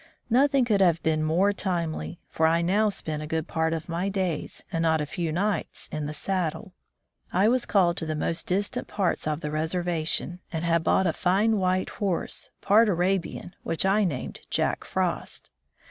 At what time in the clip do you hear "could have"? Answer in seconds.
0.65-1.03